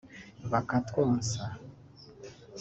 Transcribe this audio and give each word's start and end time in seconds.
bakatwonsa 0.51 1.43